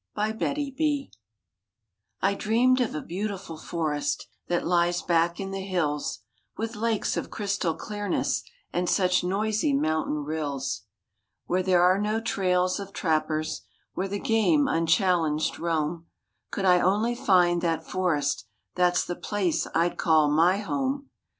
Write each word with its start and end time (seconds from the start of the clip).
*MY 0.17 0.31
DREAM* 0.31 1.09
I 2.23 2.33
dreamed 2.33 2.81
of 2.81 2.95
a 2.95 3.03
beautiful 3.03 3.55
forest 3.55 4.27
That 4.47 4.65
lies 4.65 5.03
back 5.03 5.39
in 5.39 5.51
the 5.51 5.61
hills, 5.63 6.21
With 6.57 6.75
lakes 6.75 7.17
of 7.17 7.29
crystal 7.29 7.75
clearness 7.75 8.41
And 8.73 8.89
such 8.89 9.23
noisy 9.23 9.73
mountain 9.75 10.23
rills. 10.23 10.85
Where 11.45 11.61
there 11.61 11.83
are 11.83 12.01
no 12.01 12.19
trails 12.19 12.79
of 12.79 12.93
trappers, 12.93 13.61
Where 13.93 14.07
the 14.07 14.17
game 14.19 14.67
unchallenged 14.67 15.59
roam— 15.59 16.07
Could 16.49 16.65
I 16.65 16.79
only 16.79 17.13
find 17.13 17.61
that 17.61 17.85
forest, 17.87 18.47
That's 18.73 19.05
the 19.05 19.15
place 19.15 19.67
I'd 19.75 19.99
call 19.99 20.31
my 20.31 20.57
home. 20.57 21.11